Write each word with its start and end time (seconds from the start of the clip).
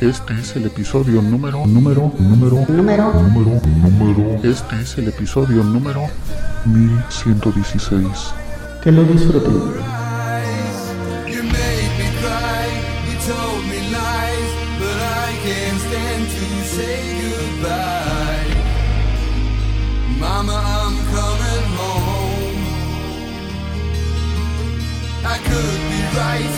Este 0.00 0.32
es 0.34 0.54
el 0.54 0.66
episodio 0.66 1.20
número, 1.20 1.66
número, 1.66 2.12
número, 2.18 2.64
Número. 2.68 3.12
número, 3.14 3.60
número. 3.64 4.40
Este 4.44 4.80
es 4.80 4.96
el 4.98 5.08
episodio 5.08 5.64
número 5.64 6.06
1116. 6.66 8.06
Que 8.82 8.92
lo 8.92 9.02
disfruten. 9.02 9.74
Mama, 20.20 20.52
I'm 20.52 20.96
coming 21.14 21.66
home. 21.78 22.62
I 25.24 25.38
could 25.48 25.80
be 25.90 26.00
right, 26.18 26.54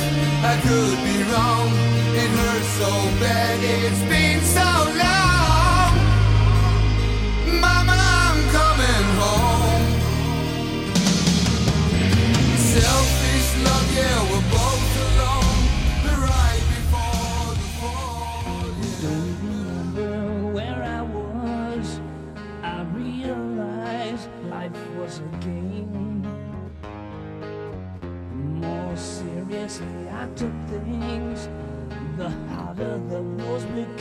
I 0.52 0.54
could 0.64 0.98
be 1.04 1.16
wrong. 1.30 1.89
It 2.12 2.28
hurts 2.28 2.66
so 2.66 2.90
bad, 3.20 3.60
it's 3.62 4.02
been 4.10 4.40
so 4.40 4.68
long. 4.98 5.92
Mama, 7.60 7.96
I'm 7.96 8.38
coming 8.50 9.06
home. 9.20 9.86
Selfish 12.58 13.48
love, 13.64 13.88
yeah, 13.96 14.22
we're 14.28 14.48
both 14.50 14.92
alone. 15.06 15.60
The 16.02 16.14
right 16.26 16.64
before 16.74 17.54
the 17.60 17.68
fall. 17.78 18.74
remember 19.06 20.52
where 20.52 20.82
I 20.82 21.02
was. 21.02 22.00
I 22.64 22.82
realized 22.92 24.28
life 24.50 24.96
was 24.96 25.20
a 25.20 25.28
game. 25.38 26.26
More 28.60 28.96
seriously 28.96 30.08
I 30.10 30.26
took 30.34 30.59
the 32.80 32.98
than 33.10 33.36
was 33.46 33.64
begun. 33.64 33.99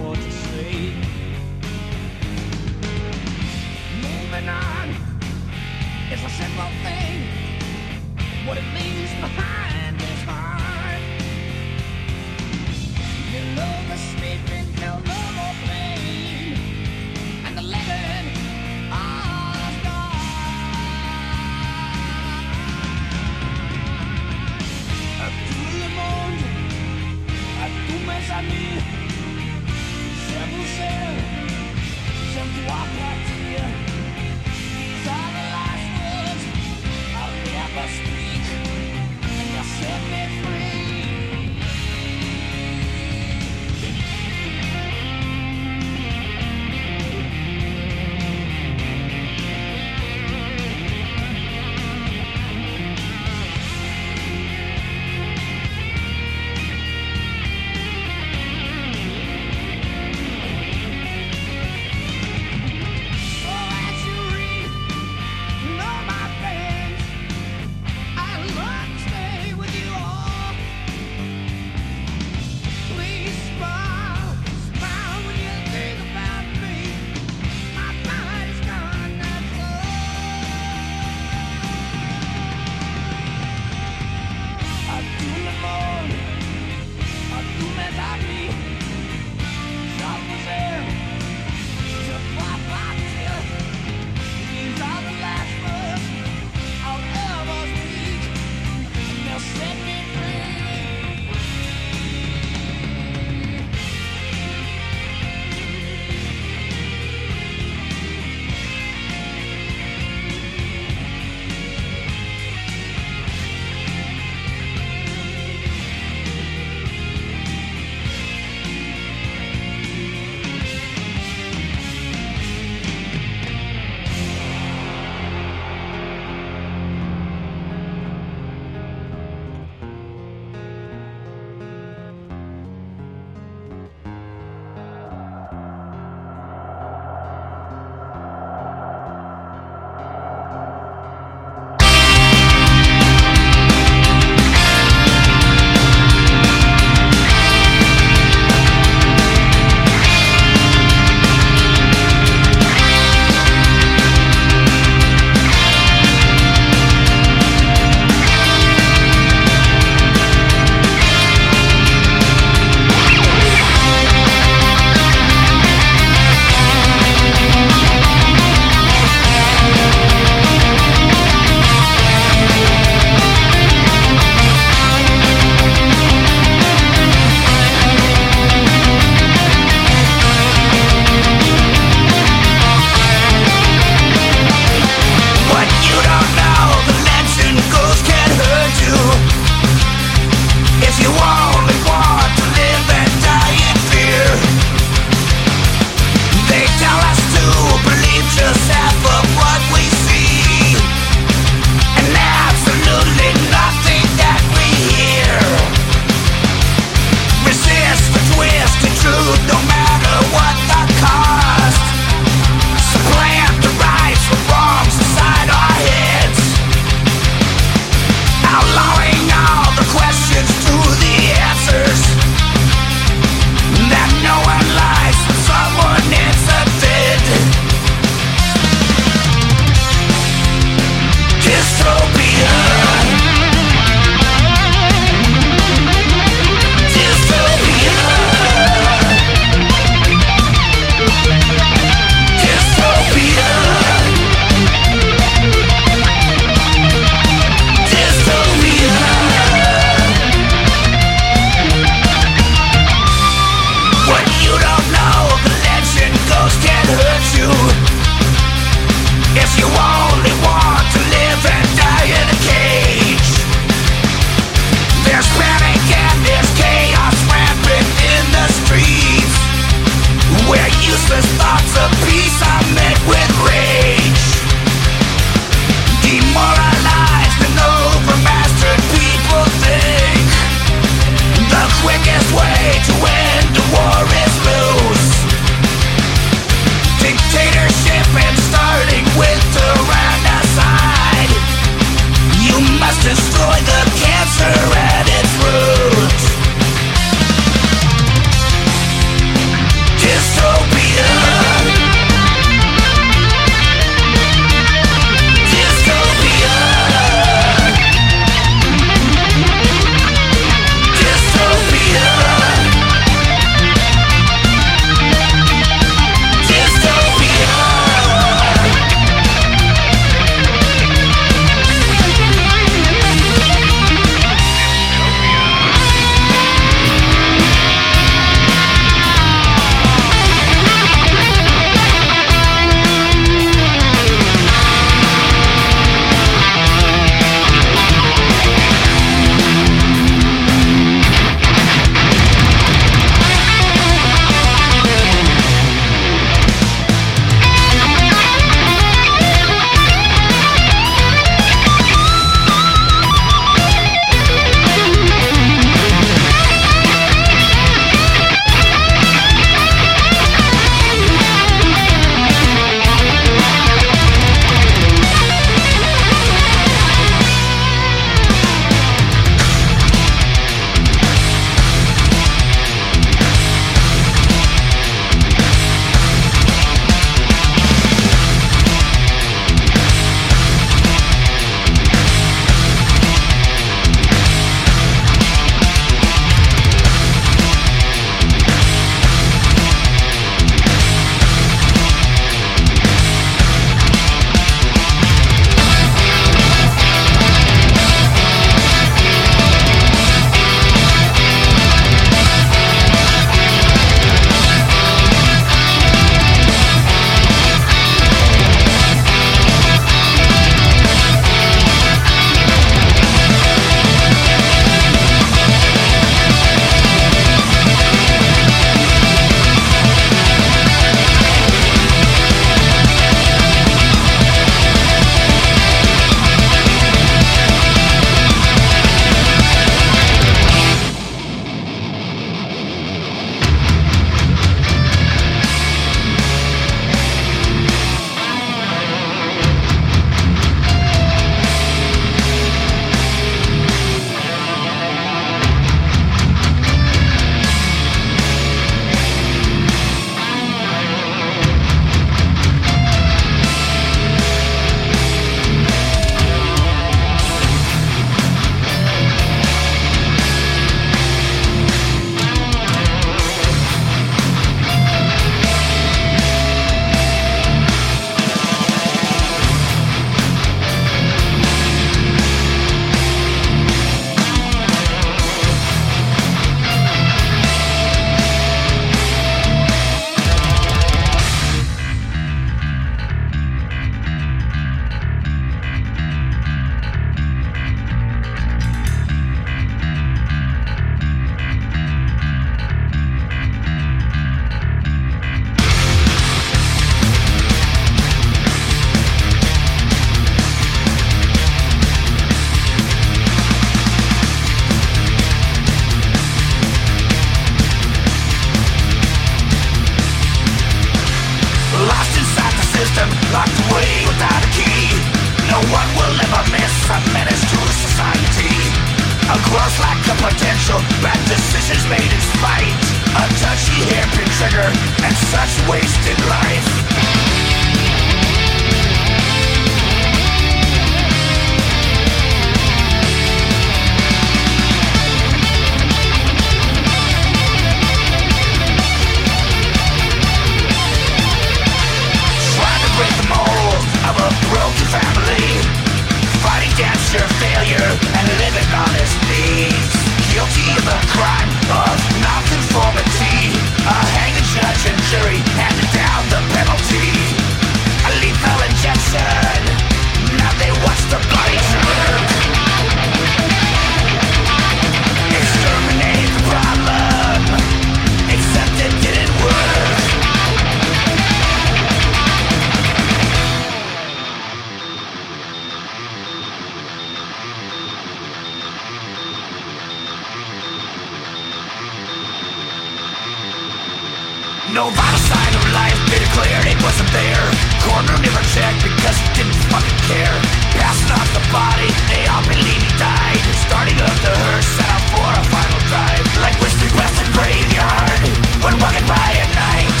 Sign 585.36 585.52
of 585.52 585.64
life, 585.76 586.00
they 586.08 586.20
declared 586.24 586.64
it 586.64 586.80
wasn't 586.80 587.10
there. 587.12 587.44
Coroner 587.84 588.16
never 588.24 588.42
checked 588.56 588.80
because 588.80 589.16
he 589.20 589.28
didn't 589.36 589.58
fucking 589.68 590.00
care. 590.08 590.36
Passing 590.80 591.12
off 591.12 591.28
the 591.36 591.44
body, 591.52 591.90
they 592.08 592.24
all 592.32 592.44
believe 592.48 592.80
he 592.80 592.92
died. 592.96 593.42
Starting 593.68 593.98
up 594.00 594.16
the 594.24 594.32
hearse, 594.32 594.68
set 594.76 594.88
out 594.88 595.04
for 595.12 595.28
a 595.28 595.44
final 595.52 595.80
drive. 595.92 596.24
Like 596.40 596.56
whiskey 596.62 596.88
blasted 596.96 597.28
graveyard, 597.36 598.20
when 598.64 598.74
walking 598.80 599.04
by 599.04 599.30
at 599.44 599.50
night. 599.52 600.00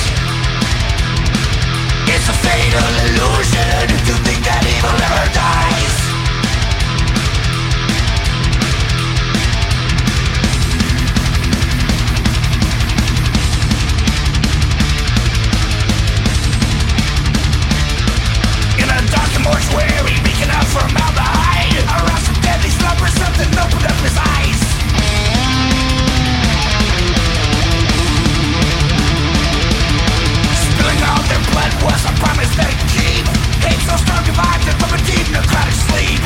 It's 2.08 2.28
a 2.32 2.36
fatal 2.40 2.92
illusion 3.04 3.92
to 4.08 4.12
think 4.24 4.40
that 4.48 4.62
evil 4.64 4.94
never 4.96 5.26
dies. 5.36 5.65
when 23.06 23.14
something 23.22 23.50
opened 23.58 23.86
up 23.86 23.98
his 24.02 24.16
eyes. 24.18 24.60
Spilling 30.66 31.00
their 31.30 31.42
blood 31.50 31.72
was 31.86 32.02
a 32.04 32.12
promise 32.18 32.50
they 32.56 32.74
keep. 32.94 33.24
Hate 33.62 33.82
so 33.86 33.96
strong, 34.02 34.24
divided 34.24 34.74
from 34.80 34.98
a 34.98 35.00
deep 35.06 35.26
necrotic 35.30 35.76
sleep. 35.86 36.25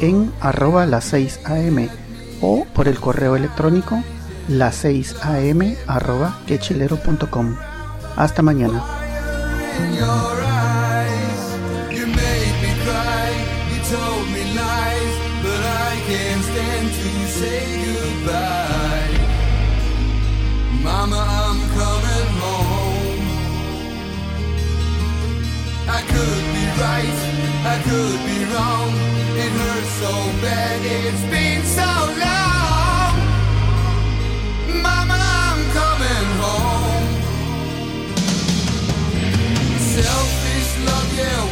en 0.00 0.32
arroba 0.40 0.86
las 0.86 1.04
6 1.04 1.40
am 1.44 1.88
o 2.40 2.64
por 2.74 2.88
el 2.88 2.98
correo 2.98 3.36
electrónico 3.36 4.02
las 4.48 4.76
6 4.76 5.16
am 5.22 5.74
arroba 5.86 6.38
quechilero.com. 6.46 7.56
Hasta 8.16 8.42
mañana. 8.42 8.82
Mama, 20.82 21.16
I'm 21.16 21.60
coming 21.76 22.30
home. 22.40 23.26
I 25.88 26.00
could 26.10 26.44
be 26.54 26.64
right, 26.80 27.18
I 27.64 27.76
could 27.84 28.20
be 28.26 28.38
wrong. 28.52 29.19
so 30.00 30.12
bad 30.40 30.80
it's 30.82 31.22
been 31.30 31.62
so 31.62 31.90
long. 32.24 33.14
Mama, 34.82 35.18
I'm 35.44 35.60
coming 35.78 36.28
home. 36.40 37.08
Selfish 39.94 40.70
love, 40.86 41.18
yeah. 41.18 41.49